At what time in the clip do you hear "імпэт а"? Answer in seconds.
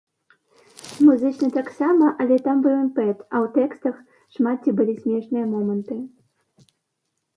2.85-3.43